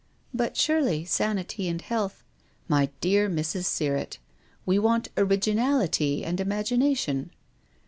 "But 0.33 0.57
surely 0.57 1.05
sanity 1.05 1.67
and 1.67 1.79
health 1.79 2.23
""My 2.67 2.89
dear 3.01 3.29
Mrs. 3.29 3.65
Sirrett, 3.65 4.17
we 4.65 4.79
want 4.79 5.09
originality 5.15 6.25
and 6.25 6.39
imagination." 6.41 7.29